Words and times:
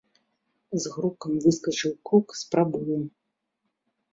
З 0.85 0.93
грукам 0.95 1.31
выскачыў 1.43 1.91
крук 2.09 2.27
з 2.41 2.51
прабою. 2.55 2.99